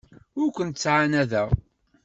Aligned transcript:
Ur 0.41 0.49
kent-ttɛanadeɣ. 0.55 1.49